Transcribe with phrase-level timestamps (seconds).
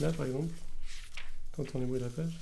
[0.00, 0.52] Là, par exemple,
[1.56, 2.32] quand on est de la page.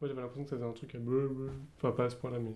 [0.00, 1.50] Moi j'avais l'impression que ça faisait un truc à bleu.
[1.76, 2.54] Enfin pas à ce point-là mais.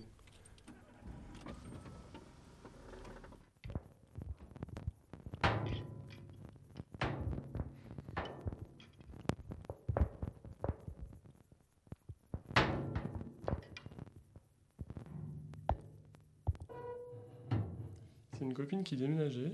[18.33, 19.53] C'est une copine qui déménageait,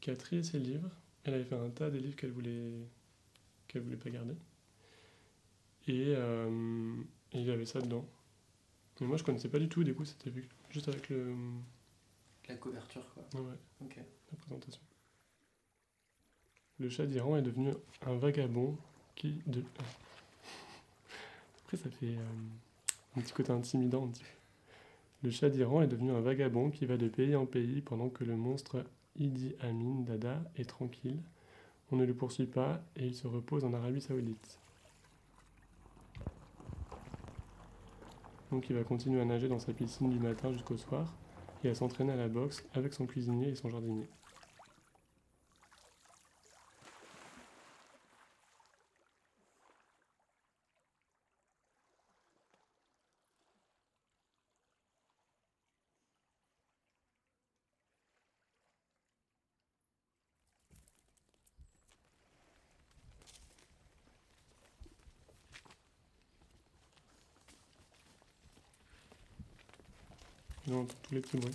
[0.00, 0.90] qui a trié ses livres.
[1.24, 2.72] Elle avait fait un tas de livres qu'elle voulait
[3.68, 4.34] qu'elle voulait pas garder.
[5.86, 6.90] Et euh,
[7.32, 8.04] et il y avait ça dedans.
[9.00, 11.34] Mais moi je connaissais pas du tout, du coup c'était vu juste avec le.
[12.48, 13.40] La couverture, quoi.
[13.40, 13.96] Ouais, Ok.
[14.32, 14.80] la présentation.
[16.78, 17.72] Le chat d'Iran est devenu
[18.06, 18.76] un vagabond
[19.14, 19.42] qui.
[19.46, 19.62] De...
[21.64, 22.24] Après ça fait euh,
[23.16, 24.04] un petit côté intimidant.
[24.04, 24.28] un petit peu.
[25.24, 28.24] Le chat d'Iran est devenu un vagabond qui va de pays en pays pendant que
[28.24, 28.84] le monstre
[29.16, 31.18] Idi Amin Dada est tranquille.
[31.90, 34.58] On ne le poursuit pas et il se repose en Arabie Saoudite.
[38.50, 41.18] Donc il va continuer à nager dans sa piscine du matin jusqu'au soir
[41.62, 44.10] et à s'entraîner à la boxe avec son cuisinier et son jardinier.
[70.68, 71.54] Et on entend tous les petits bruits.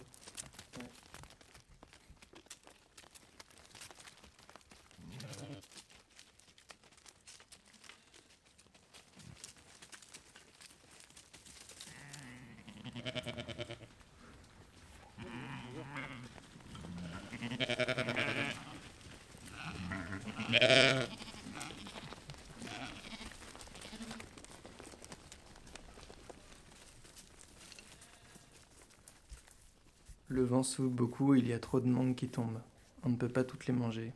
[30.34, 32.60] Le vent souffle beaucoup, il y a trop de mangues qui tombent.
[33.04, 34.14] On ne peut pas toutes les manger.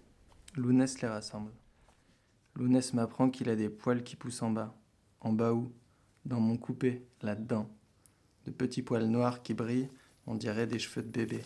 [0.56, 1.52] Lounès les rassemble.
[2.56, 4.74] Lounès m'apprend qu'il a des poils qui poussent en bas.
[5.22, 5.72] En bas où?
[6.26, 7.70] Dans mon coupé, là-dedans.
[8.48, 9.92] De petits poils noirs qui brillent,
[10.26, 11.44] on dirait des cheveux de bébé.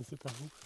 [0.00, 0.63] C'est par où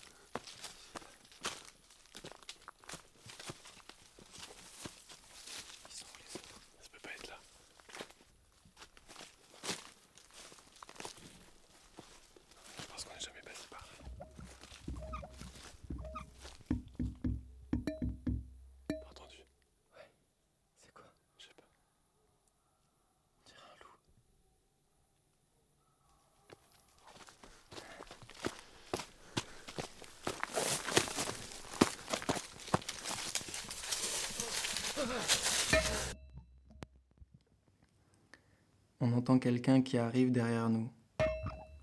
[39.01, 40.91] On entend quelqu'un qui arrive derrière nous.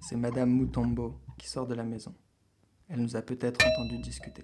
[0.02, 2.14] C'est Madame Mutombo qui sort de la maison.
[2.90, 4.44] Elle nous a peut-être entendu discuter.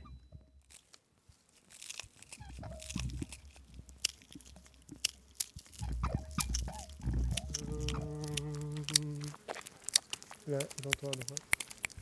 [10.47, 11.11] Là, j'entends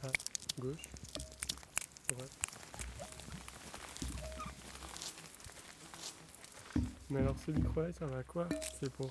[0.04, 0.12] à à
[0.60, 0.90] gauche,
[2.08, 2.49] droite.
[7.10, 8.48] Mais alors ce micro-là, ça va à quoi
[8.80, 9.10] C'est pour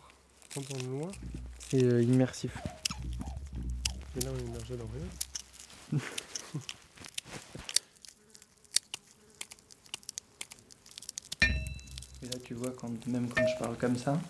[0.57, 1.11] entendre loin
[1.73, 2.57] Et immersif.
[4.17, 6.01] Et là, on est immergé dans rien.
[12.23, 14.21] Et là, tu vois, quand, même quand je parle comme ça,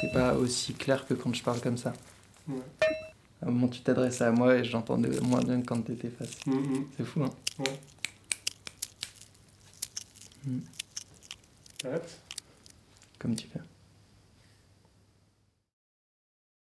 [0.00, 1.92] c'est pas aussi clair que quand je parle comme ça.
[2.48, 2.62] Ouais.
[3.42, 6.38] À un moment, tu t'adresses à moi et j'entendais moins bien que quand t'étais face.
[6.96, 7.80] C'est fou, hein Ouais.
[10.46, 10.60] Mm.
[11.78, 12.25] T'arrêtes?
[13.18, 13.75] Comme tu veux.